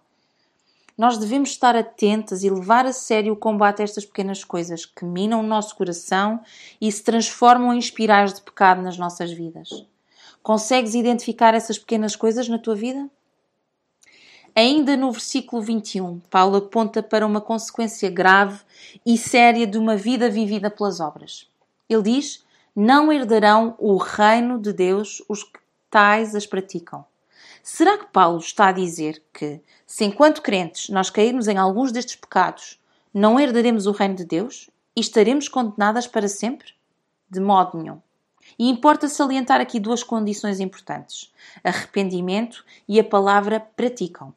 Nós 0.96 1.18
devemos 1.18 1.50
estar 1.50 1.76
atentas 1.76 2.44
e 2.44 2.50
levar 2.50 2.86
a 2.86 2.94
sério 2.94 3.34
o 3.34 3.38
combate 3.38 3.82
a 3.82 3.86
estas 3.86 4.06
pequenas 4.06 4.44
coisas 4.44 4.86
que 4.86 5.04
minam 5.04 5.40
o 5.40 5.48
nosso 5.48 5.76
coração 5.76 6.42
e 6.80 6.92
se 6.92 7.04
transformam 7.04 7.74
em 7.74 7.80
espirais 7.80 8.34
de 8.34 8.42
pecado 8.42 8.82
nas 8.82 8.98
nossas 8.98 9.32
vidas. 9.32 9.70
Consegues 10.44 10.94
identificar 10.96 11.54
essas 11.54 11.80
pequenas 11.80 12.16
coisas 12.16 12.48
na 12.48 12.60
tua 12.60 12.76
vida? 12.76 13.10
Ainda 14.54 14.98
no 14.98 15.12
versículo 15.12 15.62
21, 15.62 16.20
Paulo 16.30 16.58
aponta 16.58 17.02
para 17.02 17.26
uma 17.26 17.40
consequência 17.40 18.10
grave 18.10 18.60
e 19.06 19.18
séria 19.18 19.66
de 19.66 19.78
uma 19.78 19.96
vida 19.96 20.30
vivida 20.30 20.70
pelas 20.70 21.00
obras. 21.00 21.48
Ele 21.88 22.02
diz: 22.02 22.44
Não 22.76 23.10
herdarão 23.10 23.76
o 23.80 23.96
reino 23.96 24.60
de 24.60 24.74
Deus 24.74 25.24
os 25.30 25.44
que 25.44 25.60
tais 25.90 26.36
as 26.36 26.46
praticam. 26.46 27.06
Será 27.64 27.98
que 27.98 28.08
Paulo 28.08 28.40
está 28.40 28.68
a 28.68 28.72
dizer 28.72 29.24
que, 29.34 29.62
se 29.86 30.06
enquanto 30.06 30.42
crentes 30.42 30.90
nós 30.90 31.10
cairmos 31.10 31.48
em 31.48 31.58
alguns 31.58 31.92
destes 31.92 32.16
pecados, 32.16 32.80
não 33.14 33.40
herdaremos 33.40 33.86
o 33.86 33.92
reino 33.92 34.16
de 34.16 34.26
Deus 34.26 34.70
e 34.96 35.02
estaremos 35.02 35.48
condenadas 35.48 36.08
para 36.08 36.28
sempre? 36.28 36.74
De 37.30 37.40
modo 37.40 37.78
nenhum. 37.78 38.00
E 38.58 38.70
importa 38.70 39.08
salientar 39.08 39.62
aqui 39.62 39.80
duas 39.80 40.04
condições 40.04 40.60
importantes: 40.60 41.32
arrependimento 41.64 42.66
e 42.88 43.00
a 43.00 43.04
palavra 43.04 43.60
praticam. 43.60 44.34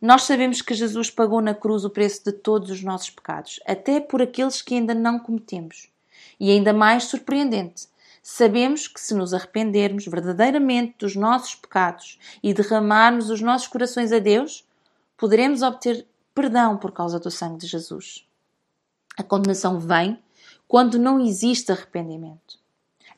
Nós 0.00 0.22
sabemos 0.22 0.62
que 0.62 0.72
Jesus 0.72 1.10
pagou 1.10 1.42
na 1.42 1.54
cruz 1.54 1.84
o 1.84 1.90
preço 1.90 2.24
de 2.24 2.32
todos 2.32 2.70
os 2.70 2.82
nossos 2.82 3.10
pecados, 3.10 3.60
até 3.66 4.00
por 4.00 4.22
aqueles 4.22 4.62
que 4.62 4.74
ainda 4.74 4.94
não 4.94 5.18
cometemos. 5.18 5.90
E 6.38 6.50
ainda 6.50 6.72
mais 6.72 7.04
surpreendente, 7.04 7.86
Sabemos 8.22 8.86
que 8.86 9.00
se 9.00 9.14
nos 9.14 9.32
arrependermos 9.32 10.06
verdadeiramente 10.06 10.96
dos 10.98 11.16
nossos 11.16 11.54
pecados 11.54 12.18
e 12.42 12.52
derramarmos 12.52 13.30
os 13.30 13.40
nossos 13.40 13.68
corações 13.68 14.12
a 14.12 14.18
Deus, 14.18 14.66
poderemos 15.16 15.62
obter 15.62 16.06
perdão 16.34 16.76
por 16.76 16.92
causa 16.92 17.18
do 17.18 17.30
sangue 17.30 17.58
de 17.58 17.66
Jesus. 17.66 18.26
A 19.16 19.22
condenação 19.22 19.78
vem 19.78 20.22
quando 20.68 20.98
não 20.98 21.18
existe 21.20 21.72
arrependimento. 21.72 22.58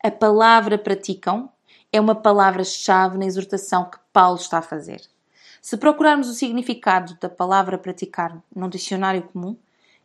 A 0.02 0.11
palavra 0.11 0.78
praticam 0.78 1.50
é 1.92 2.00
uma 2.00 2.14
palavra-chave 2.14 3.18
na 3.18 3.26
exortação 3.26 3.90
que 3.90 3.99
Paulo 4.12 4.38
está 4.38 4.59
a 4.59 4.62
fazer. 4.62 5.02
Se 5.61 5.76
procurarmos 5.76 6.28
o 6.28 6.35
significado 6.35 7.16
da 7.21 7.28
palavra 7.28 7.78
praticar 7.78 8.42
num 8.54 8.68
dicionário 8.68 9.23
comum, 9.23 9.56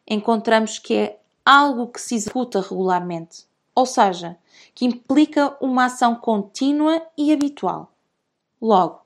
encontramos 0.06 0.77
que 0.77 0.94
é 0.94 1.20
algo 1.44 1.88
que 1.88 2.00
se 2.00 2.13
executa 2.13 2.62
regularmente, 2.62 3.47
ou 3.78 3.86
seja, 3.86 4.36
que 4.74 4.86
implica 4.86 5.56
uma 5.62 5.86
ação 5.86 6.16
contínua 6.16 7.00
e 7.16 7.32
habitual. 7.32 7.92
Logo, 8.60 9.02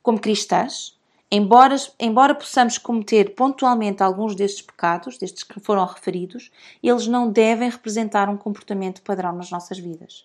como 0.00 0.20
cristãs, 0.20 0.96
embora, 1.28 1.74
embora 1.98 2.32
possamos 2.32 2.78
cometer 2.78 3.34
pontualmente 3.34 4.04
alguns 4.04 4.36
destes 4.36 4.62
pecados, 4.62 5.18
destes 5.18 5.42
que 5.42 5.58
foram 5.58 5.84
referidos, 5.84 6.52
eles 6.80 7.08
não 7.08 7.28
devem 7.28 7.68
representar 7.68 8.28
um 8.28 8.36
comportamento 8.36 9.02
padrão 9.02 9.32
nas 9.32 9.50
nossas 9.50 9.76
vidas. 9.76 10.24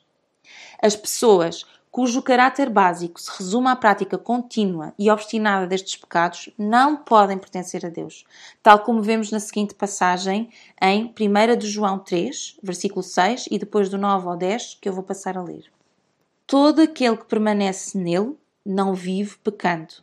As 0.79 0.95
pessoas 0.95 1.65
cujo 1.91 2.21
caráter 2.21 2.69
básico 2.69 3.19
se 3.19 3.29
resume 3.37 3.67
à 3.67 3.75
prática 3.75 4.17
contínua 4.17 4.93
e 4.97 5.11
obstinada 5.11 5.67
destes 5.67 5.97
pecados, 5.97 6.49
não 6.57 6.95
podem 6.95 7.37
pertencer 7.37 7.85
a 7.85 7.89
Deus, 7.89 8.23
tal 8.63 8.79
como 8.79 9.01
vemos 9.01 9.29
na 9.29 9.41
seguinte 9.41 9.75
passagem 9.75 10.49
em 10.81 11.13
1 11.13 11.57
de 11.57 11.67
João 11.67 11.99
3, 11.99 12.57
versículo 12.63 13.03
6 13.03 13.49
e 13.51 13.59
depois 13.59 13.89
do 13.89 13.97
9 13.97 14.27
ao 14.27 14.37
10, 14.37 14.77
que 14.79 14.87
eu 14.87 14.93
vou 14.93 15.03
passar 15.03 15.37
a 15.37 15.43
ler. 15.43 15.65
Todo 16.47 16.81
aquele 16.81 17.17
que 17.17 17.25
permanece 17.25 17.97
nele 17.97 18.37
não 18.65 18.93
vive 18.93 19.37
pecando. 19.43 19.95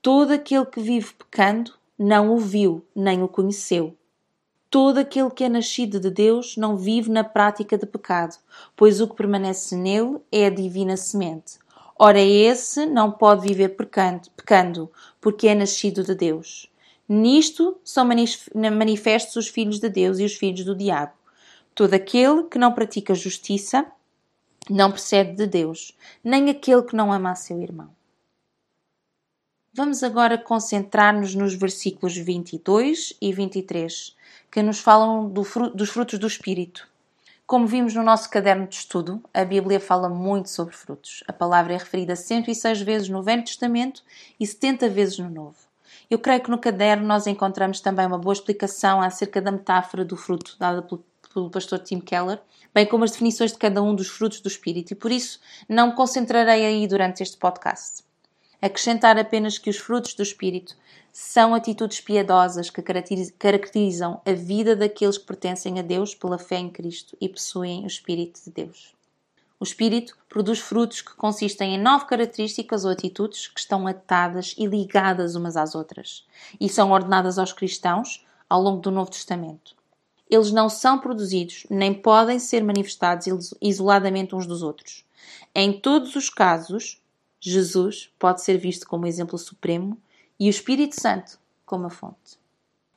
Todo 0.00 0.32
aquele 0.32 0.64
que 0.64 0.80
vive 0.80 1.12
pecando 1.12 1.74
não 1.98 2.32
o 2.32 2.38
viu, 2.38 2.86
nem 2.94 3.22
o 3.22 3.28
conheceu. 3.28 3.94
Todo 4.70 4.98
aquele 4.98 5.30
que 5.30 5.44
é 5.44 5.48
nascido 5.48 5.98
de 5.98 6.10
Deus 6.10 6.56
não 6.58 6.76
vive 6.76 7.10
na 7.10 7.24
prática 7.24 7.78
de 7.78 7.86
pecado, 7.86 8.36
pois 8.76 9.00
o 9.00 9.08
que 9.08 9.16
permanece 9.16 9.74
nele 9.74 10.18
é 10.30 10.44
a 10.44 10.50
divina 10.50 10.94
semente. 10.94 11.58
Ora, 11.98 12.20
esse 12.20 12.84
não 12.84 13.10
pode 13.10 13.48
viver 13.48 13.70
pecando, 13.70 14.28
pecando 14.36 14.92
porque 15.22 15.48
é 15.48 15.54
nascido 15.54 16.04
de 16.04 16.14
Deus. 16.14 16.70
Nisto 17.08 17.78
são 17.82 18.06
manifestos 18.54 19.36
os 19.36 19.48
filhos 19.48 19.80
de 19.80 19.88
Deus 19.88 20.18
e 20.18 20.24
os 20.24 20.34
filhos 20.34 20.64
do 20.64 20.76
diabo. 20.76 21.12
Todo 21.74 21.94
aquele 21.94 22.44
que 22.44 22.58
não 22.58 22.74
pratica 22.74 23.14
justiça 23.14 23.86
não 24.68 24.90
procede 24.90 25.34
de 25.34 25.46
Deus, 25.46 25.96
nem 26.22 26.50
aquele 26.50 26.82
que 26.82 26.94
não 26.94 27.10
ama 27.10 27.30
a 27.30 27.34
seu 27.34 27.58
irmão. 27.62 27.97
Vamos 29.78 30.02
agora 30.02 30.36
concentrar-nos 30.36 31.36
nos 31.36 31.54
versículos 31.54 32.16
22 32.16 33.14
e 33.22 33.32
23 33.32 34.16
que 34.50 34.60
nos 34.60 34.80
falam 34.80 35.28
do 35.28 35.44
fru 35.44 35.70
dos 35.70 35.90
frutos 35.90 36.18
do 36.18 36.26
Espírito. 36.26 36.88
Como 37.46 37.64
vimos 37.64 37.94
no 37.94 38.02
nosso 38.02 38.28
caderno 38.28 38.66
de 38.66 38.74
estudo, 38.74 39.22
a 39.32 39.44
Bíblia 39.44 39.78
fala 39.78 40.08
muito 40.08 40.50
sobre 40.50 40.74
frutos. 40.74 41.22
A 41.28 41.32
palavra 41.32 41.74
é 41.74 41.76
referida 41.76 42.16
106 42.16 42.80
vezes 42.80 43.08
no 43.08 43.22
Velho 43.22 43.44
Testamento 43.44 44.02
e 44.40 44.44
70 44.44 44.88
vezes 44.88 45.18
no 45.20 45.30
Novo. 45.30 45.58
Eu 46.10 46.18
creio 46.18 46.42
que 46.42 46.50
no 46.50 46.58
caderno 46.58 47.06
nós 47.06 47.28
encontramos 47.28 47.80
também 47.80 48.04
uma 48.04 48.18
boa 48.18 48.32
explicação 48.32 49.00
acerca 49.00 49.40
da 49.40 49.52
metáfora 49.52 50.04
do 50.04 50.16
fruto 50.16 50.56
dada 50.58 50.82
pelo, 50.82 51.04
pelo 51.32 51.50
pastor 51.50 51.78
Tim 51.78 52.00
Keller, 52.00 52.40
bem 52.74 52.84
como 52.84 53.04
as 53.04 53.12
definições 53.12 53.52
de 53.52 53.58
cada 53.58 53.80
um 53.80 53.94
dos 53.94 54.08
frutos 54.08 54.40
do 54.40 54.48
Espírito, 54.48 54.90
e 54.90 54.96
por 54.96 55.12
isso 55.12 55.38
não 55.68 55.90
me 55.90 55.94
concentrarei 55.94 56.66
aí 56.66 56.84
durante 56.88 57.22
este 57.22 57.36
podcast. 57.36 58.07
Acrescentar 58.60 59.16
apenas 59.16 59.56
que 59.56 59.70
os 59.70 59.76
frutos 59.76 60.14
do 60.14 60.22
Espírito 60.22 60.76
são 61.12 61.54
atitudes 61.54 62.00
piedosas 62.00 62.70
que 62.70 62.82
caracterizam 63.38 64.20
a 64.26 64.32
vida 64.32 64.74
daqueles 64.74 65.16
que 65.16 65.26
pertencem 65.26 65.78
a 65.78 65.82
Deus 65.82 66.14
pela 66.14 66.38
fé 66.38 66.58
em 66.58 66.68
Cristo 66.68 67.16
e 67.20 67.28
possuem 67.28 67.84
o 67.84 67.86
Espírito 67.86 68.40
de 68.44 68.50
Deus. 68.50 68.94
O 69.60 69.64
Espírito 69.64 70.16
produz 70.28 70.58
frutos 70.58 71.00
que 71.00 71.14
consistem 71.14 71.74
em 71.74 71.78
nove 71.78 72.06
características 72.06 72.84
ou 72.84 72.90
atitudes 72.90 73.48
que 73.48 73.58
estão 73.58 73.86
atadas 73.86 74.54
e 74.56 74.66
ligadas 74.66 75.34
umas 75.34 75.56
às 75.56 75.74
outras 75.74 76.24
e 76.60 76.68
são 76.68 76.92
ordenadas 76.92 77.38
aos 77.38 77.52
cristãos 77.52 78.24
ao 78.48 78.62
longo 78.62 78.80
do 78.80 78.90
Novo 78.90 79.10
Testamento. 79.10 79.76
Eles 80.30 80.52
não 80.52 80.68
são 80.68 80.98
produzidos 80.98 81.64
nem 81.70 81.94
podem 81.94 82.38
ser 82.38 82.62
manifestados 82.62 83.54
isoladamente 83.60 84.34
uns 84.34 84.46
dos 84.46 84.62
outros. 84.62 85.04
Em 85.54 85.80
todos 85.80 86.14
os 86.14 86.28
casos, 86.28 87.00
Jesus 87.40 88.12
pode 88.18 88.42
ser 88.42 88.58
visto 88.58 88.86
como 88.86 89.06
exemplo 89.06 89.38
supremo 89.38 89.96
e 90.38 90.48
o 90.48 90.50
Espírito 90.50 91.00
Santo 91.00 91.38
como 91.64 91.86
a 91.86 91.90
fonte. 91.90 92.38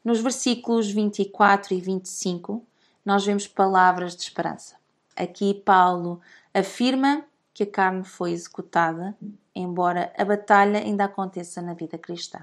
Nos 0.04 0.20
versículos 0.20 0.90
24 0.90 1.76
e 1.76 1.82
25, 1.82 2.66
nós 3.06 3.24
vemos 3.24 3.48
palavras 3.48 4.16
de 4.16 4.24
esperança. 4.24 4.76
Aqui 5.16 5.54
Paulo 5.54 6.20
afirma 6.54 7.24
que 7.54 7.64
a 7.64 7.68
carne 7.68 8.04
foi 8.04 8.32
executada, 8.32 9.16
embora 9.54 10.12
a 10.18 10.26
batalha 10.26 10.80
ainda 10.80 11.06
aconteça 11.06 11.62
na 11.62 11.74
vida 11.76 11.98
cristã. 11.98 12.40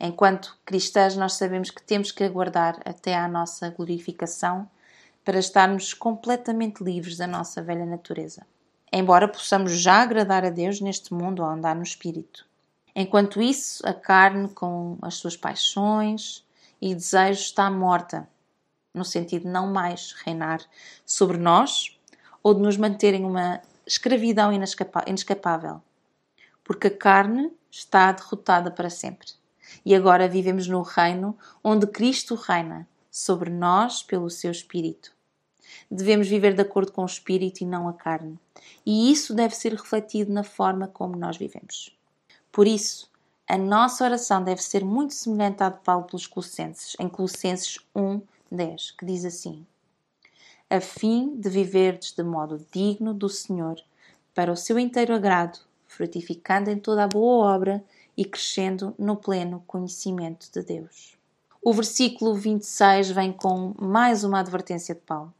Enquanto 0.00 0.56
cristãs, 0.64 1.16
nós 1.16 1.34
sabemos 1.34 1.70
que 1.70 1.82
temos 1.82 2.10
que 2.10 2.24
aguardar 2.24 2.80
até 2.84 3.16
à 3.16 3.28
nossa 3.28 3.68
glorificação 3.68 4.70
para 5.24 5.38
estarmos 5.38 5.92
completamente 5.92 6.82
livres 6.82 7.18
da 7.18 7.26
nossa 7.26 7.60
velha 7.60 7.84
natureza 7.84 8.46
embora 8.92 9.28
possamos 9.28 9.72
já 9.80 10.02
agradar 10.02 10.44
a 10.44 10.50
Deus 10.50 10.80
neste 10.80 11.12
mundo 11.12 11.42
ao 11.42 11.50
andar 11.50 11.74
no 11.74 11.82
Espírito. 11.82 12.46
Enquanto 12.94 13.40
isso, 13.40 13.86
a 13.86 13.94
carne, 13.94 14.48
com 14.48 14.98
as 15.02 15.14
suas 15.14 15.36
paixões 15.36 16.44
e 16.80 16.94
desejo 16.94 17.40
está 17.40 17.70
morta, 17.70 18.28
no 18.92 19.04
sentido 19.04 19.42
de 19.42 19.48
não 19.48 19.72
mais 19.72 20.12
reinar 20.24 20.60
sobre 21.06 21.36
nós 21.36 21.96
ou 22.42 22.54
de 22.54 22.60
nos 22.60 22.76
manter 22.76 23.14
em 23.14 23.24
uma 23.24 23.60
escravidão 23.86 24.50
inescapável, 24.52 25.80
porque 26.64 26.88
a 26.88 26.96
carne 26.96 27.52
está 27.70 28.10
derrotada 28.10 28.70
para 28.70 28.90
sempre. 28.90 29.28
E 29.84 29.94
agora 29.94 30.28
vivemos 30.28 30.66
no 30.66 30.82
reino 30.82 31.36
onde 31.62 31.86
Cristo 31.86 32.34
reina 32.34 32.88
sobre 33.10 33.50
nós 33.50 34.02
pelo 34.02 34.30
seu 34.30 34.50
Espírito. 34.50 35.12
Devemos 35.90 36.28
viver 36.28 36.54
de 36.54 36.62
acordo 36.62 36.92
com 36.92 37.02
o 37.02 37.06
Espírito 37.06 37.62
e 37.62 37.66
não 37.66 37.88
a 37.88 37.92
carne. 37.92 38.38
E 38.84 39.10
isso 39.10 39.34
deve 39.34 39.54
ser 39.54 39.72
refletido 39.72 40.32
na 40.32 40.42
forma 40.42 40.88
como 40.88 41.16
nós 41.16 41.36
vivemos. 41.36 41.96
Por 42.50 42.66
isso, 42.66 43.10
a 43.46 43.56
nossa 43.56 44.04
oração 44.04 44.44
deve 44.44 44.62
ser 44.62 44.84
muito 44.84 45.14
semelhante 45.14 45.62
à 45.62 45.70
de 45.70 45.80
Paulo 45.80 46.04
pelos 46.04 46.26
Colossenses, 46.26 46.94
em 47.00 47.08
Colossenses 47.08 47.78
1, 47.94 48.20
10, 48.50 48.90
que 48.92 49.06
diz 49.06 49.24
assim: 49.24 49.66
A 50.68 50.80
fim 50.80 51.34
de 51.38 51.48
viverdes 51.48 52.12
de 52.12 52.22
modo 52.22 52.64
digno 52.70 53.14
do 53.14 53.28
Senhor, 53.28 53.80
para 54.34 54.52
o 54.52 54.56
seu 54.56 54.78
inteiro 54.78 55.14
agrado, 55.14 55.58
frutificando 55.86 56.70
em 56.70 56.78
toda 56.78 57.04
a 57.04 57.08
boa 57.08 57.54
obra 57.54 57.84
e 58.16 58.24
crescendo 58.24 58.94
no 58.98 59.16
pleno 59.16 59.62
conhecimento 59.66 60.50
de 60.52 60.62
Deus. 60.62 61.16
O 61.62 61.72
versículo 61.72 62.34
26 62.34 63.10
vem 63.10 63.32
com 63.32 63.74
mais 63.78 64.24
uma 64.24 64.40
advertência 64.40 64.94
de 64.94 65.00
Paulo. 65.00 65.32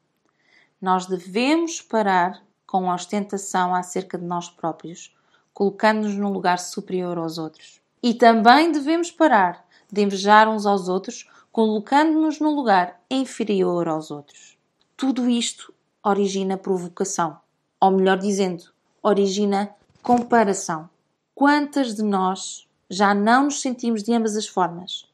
Nós 0.80 1.06
devemos 1.06 1.80
parar 1.82 2.42
com 2.66 2.90
a 2.90 2.94
ostentação 2.94 3.75
acerca 3.75 4.16
de 4.16 4.25
nós 4.25 4.49
próprios, 4.49 5.14
colocando-nos 5.52 6.14
num 6.14 6.30
lugar 6.30 6.58
superior 6.58 7.18
aos 7.18 7.38
outros. 7.38 7.80
E 8.02 8.14
também 8.14 8.70
devemos 8.70 9.11
parar 9.11 9.66
de 9.90 10.02
invejar 10.02 10.49
uns 10.49 10.66
aos 10.66 10.88
outros, 10.88 11.28
colocando-nos 11.50 12.38
num 12.38 12.54
lugar 12.54 13.00
inferior 13.11 13.88
aos 13.88 14.11
outros. 14.11 14.56
Tudo 14.97 15.28
isto 15.28 15.75
origina 16.04 16.56
provocação, 16.56 17.38
ou 17.80 17.90
melhor 17.90 18.18
dizendo, 18.18 18.64
origina 19.02 19.75
comparação. 20.02 20.88
Quantas 21.35 21.94
de 21.94 22.02
nós 22.02 22.68
já 22.88 23.14
não 23.14 23.44
nos 23.44 23.61
sentimos 23.61 24.02
de 24.02 24.12
ambas 24.12 24.37
as 24.37 24.47
formas? 24.47 25.06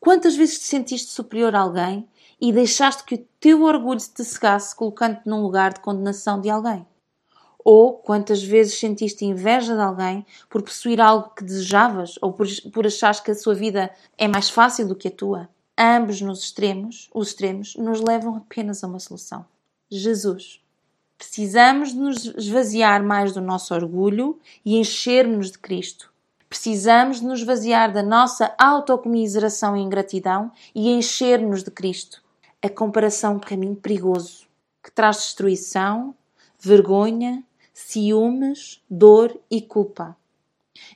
Quantas 0.00 0.34
vezes 0.34 0.58
te 0.58 0.64
sentiste 0.64 1.10
superior 1.12 1.54
a 1.54 1.60
alguém 1.60 2.08
e 2.42 2.52
deixaste 2.52 3.04
que 3.04 3.14
o 3.14 3.26
teu 3.38 3.62
orgulho 3.62 4.00
te 4.00 4.24
cegasse 4.24 4.74
colocando-te 4.74 5.28
num 5.28 5.42
lugar 5.42 5.74
de 5.74 5.78
condenação 5.78 6.40
de 6.40 6.50
alguém? 6.50 6.84
Ou 7.64 7.92
quantas 7.92 8.42
vezes 8.42 8.80
sentiste 8.80 9.24
inveja 9.24 9.76
de 9.76 9.80
alguém 9.80 10.26
por 10.50 10.60
possuir 10.60 11.00
algo 11.00 11.30
que 11.36 11.44
desejavas 11.44 12.18
ou 12.20 12.32
por, 12.32 12.48
por 12.72 12.84
achares 12.84 13.20
que 13.20 13.30
a 13.30 13.34
sua 13.36 13.54
vida 13.54 13.94
é 14.18 14.26
mais 14.26 14.50
fácil 14.50 14.88
do 14.88 14.96
que 14.96 15.06
a 15.06 15.10
tua? 15.12 15.48
Ambos 15.78 16.20
nos 16.20 16.42
extremos, 16.42 17.08
os 17.14 17.28
extremos, 17.28 17.76
nos 17.76 18.00
levam 18.00 18.34
apenas 18.34 18.82
a 18.82 18.88
uma 18.88 18.98
solução: 18.98 19.46
Jesus. 19.88 20.60
Precisamos 21.16 21.92
de 21.92 21.98
nos 22.00 22.24
esvaziar 22.24 23.04
mais 23.04 23.32
do 23.32 23.40
nosso 23.40 23.72
orgulho 23.72 24.40
e 24.64 24.76
encher-nos 24.76 25.52
de 25.52 25.58
Cristo. 25.58 26.12
Precisamos 26.48 27.20
de 27.20 27.26
nos 27.26 27.38
esvaziar 27.38 27.92
da 27.92 28.02
nossa 28.02 28.52
autocomiseração 28.58 29.76
e 29.76 29.80
ingratidão 29.80 30.50
e 30.74 30.90
encher-nos 30.90 31.62
de 31.62 31.70
Cristo 31.70 32.21
a 32.62 32.68
comparação 32.68 33.34
um 33.34 33.40
caminho 33.40 33.74
perigoso 33.74 34.46
que 34.82 34.90
traz 34.90 35.16
destruição, 35.18 36.14
vergonha, 36.58 37.44
ciúmes, 37.72 38.82
dor 38.88 39.36
e 39.50 39.60
culpa. 39.60 40.16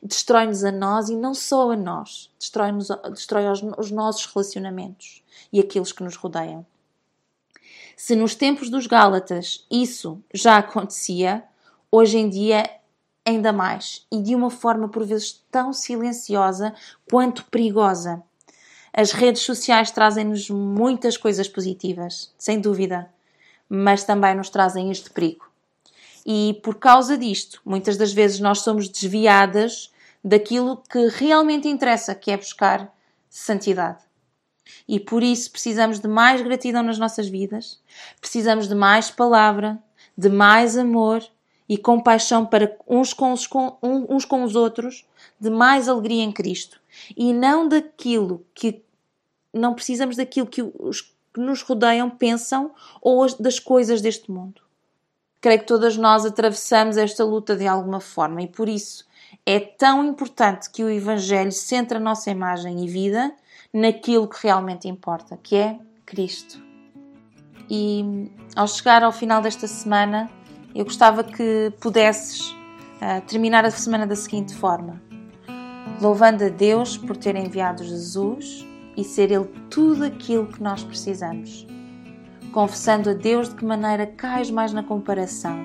Destrói-nos 0.02 0.64
a 0.64 0.72
nós 0.72 1.08
e 1.08 1.16
não 1.16 1.34
só 1.34 1.70
a 1.70 1.76
nós, 1.76 2.30
destrói, 2.38 2.70
destrói 3.10 3.48
os, 3.48 3.62
os 3.78 3.90
nossos 3.90 4.26
relacionamentos 4.26 5.22
e 5.52 5.60
aqueles 5.60 5.92
que 5.92 6.02
nos 6.02 6.16
rodeiam. 6.16 6.66
Se 7.96 8.14
nos 8.14 8.34
tempos 8.34 8.68
dos 8.68 8.86
Gálatas 8.86 9.66
isso 9.70 10.22
já 10.32 10.58
acontecia, 10.58 11.44
hoje 11.90 12.18
em 12.18 12.28
dia 12.28 12.68
ainda 13.24 13.52
mais 13.52 14.06
e 14.12 14.22
de 14.22 14.34
uma 14.34 14.50
forma 14.50 14.88
por 14.88 15.04
vezes 15.04 15.44
tão 15.50 15.72
silenciosa 15.72 16.74
quanto 17.10 17.44
perigosa. 17.46 18.22
As 18.98 19.12
redes 19.12 19.42
sociais 19.42 19.90
trazem-nos 19.90 20.48
muitas 20.48 21.18
coisas 21.18 21.46
positivas, 21.46 22.32
sem 22.38 22.58
dúvida, 22.58 23.10
mas 23.68 24.04
também 24.04 24.34
nos 24.34 24.48
trazem 24.48 24.90
este 24.90 25.10
perigo. 25.10 25.44
E 26.24 26.58
por 26.62 26.76
causa 26.76 27.18
disto, 27.18 27.60
muitas 27.62 27.98
das 27.98 28.14
vezes 28.14 28.40
nós 28.40 28.60
somos 28.60 28.88
desviadas 28.88 29.92
daquilo 30.24 30.82
que 30.90 31.08
realmente 31.08 31.68
interessa, 31.68 32.14
que 32.14 32.30
é 32.30 32.38
buscar 32.38 32.90
santidade. 33.28 34.02
E 34.88 34.98
por 34.98 35.22
isso 35.22 35.50
precisamos 35.50 36.00
de 36.00 36.08
mais 36.08 36.40
gratidão 36.40 36.82
nas 36.82 36.98
nossas 36.98 37.28
vidas, 37.28 37.78
precisamos 38.18 38.66
de 38.66 38.74
mais 38.74 39.10
palavra, 39.10 39.78
de 40.16 40.30
mais 40.30 40.74
amor 40.74 41.22
e 41.68 41.76
compaixão 41.76 42.46
para 42.46 42.74
uns 42.88 43.12
com 43.12 43.34
os, 43.34 43.46
com, 43.46 43.76
uns 43.82 44.24
com 44.24 44.42
os 44.42 44.56
outros, 44.56 45.06
de 45.38 45.50
mais 45.50 45.86
alegria 45.86 46.22
em 46.22 46.32
Cristo. 46.32 46.80
E 47.14 47.34
não 47.34 47.68
daquilo 47.68 48.42
que 48.54 48.85
não 49.52 49.74
precisamos 49.74 50.16
daquilo 50.16 50.46
que 50.46 50.62
os 50.62 51.16
que 51.36 51.40
nos 51.40 51.60
rodeiam 51.60 52.08
pensam 52.08 52.70
ou 53.02 53.26
das 53.38 53.58
coisas 53.58 54.00
deste 54.00 54.30
mundo. 54.30 54.62
Creio 55.38 55.60
que 55.60 55.66
todas 55.66 55.94
nós 55.94 56.24
atravessamos 56.24 56.96
esta 56.96 57.22
luta 57.22 57.54
de 57.54 57.66
alguma 57.66 58.00
forma 58.00 58.40
e 58.40 58.48
por 58.48 58.70
isso 58.70 59.04
é 59.44 59.60
tão 59.60 60.02
importante 60.02 60.70
que 60.70 60.82
o 60.82 60.88
Evangelho 60.88 61.52
centre 61.52 61.98
a 61.98 62.00
nossa 62.00 62.30
imagem 62.30 62.82
e 62.82 62.88
vida 62.88 63.34
naquilo 63.70 64.26
que 64.26 64.42
realmente 64.42 64.88
importa, 64.88 65.38
que 65.40 65.56
é 65.56 65.78
Cristo. 66.06 66.58
E 67.68 68.32
ao 68.56 68.66
chegar 68.66 69.04
ao 69.04 69.12
final 69.12 69.42
desta 69.42 69.68
semana, 69.68 70.30
eu 70.74 70.86
gostava 70.86 71.22
que 71.22 71.70
pudesses 71.80 72.50
uh, 72.50 73.20
terminar 73.26 73.66
a 73.66 73.70
semana 73.70 74.06
da 74.06 74.16
seguinte 74.16 74.54
forma: 74.54 75.02
louvando 76.00 76.44
a 76.44 76.48
Deus 76.48 76.96
por 76.96 77.14
ter 77.14 77.36
enviado 77.36 77.84
Jesus 77.84 78.64
e 78.96 79.04
ser 79.04 79.30
Ele 79.30 79.48
tudo 79.70 80.04
aquilo 80.04 80.46
que 80.46 80.62
nós 80.62 80.82
precisamos. 80.82 81.66
Confessando 82.52 83.10
a 83.10 83.12
Deus 83.12 83.48
de 83.48 83.56
que 83.56 83.64
maneira 83.64 84.06
cais 84.06 84.50
mais 84.50 84.72
na 84.72 84.82
comparação. 84.82 85.64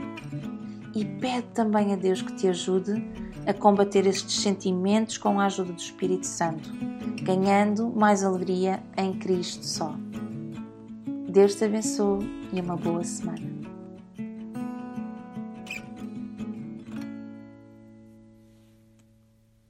E 0.94 1.06
pede 1.06 1.48
também 1.54 1.94
a 1.94 1.96
Deus 1.96 2.22
que 2.22 2.34
te 2.34 2.48
ajude 2.48 3.02
a 3.48 3.54
combater 3.54 4.06
estes 4.06 4.42
sentimentos 4.42 5.18
com 5.18 5.40
a 5.40 5.46
ajuda 5.46 5.72
do 5.74 5.80
Espírito 5.80 6.28
Santo, 6.28 6.70
ganhando 7.24 7.90
mais 7.90 8.24
alegria 8.24 8.84
em 8.98 9.14
Cristo 9.14 9.66
só. 9.66 9.96
Deus 11.30 11.56
te 11.56 11.66
abençoe 11.66 12.30
e 12.52 12.60
uma 12.60 12.76
boa 12.76 13.04
semana. 13.04 13.51